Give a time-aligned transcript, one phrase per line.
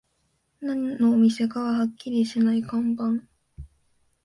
[0.59, 3.21] 何のお店かはっきりしない看板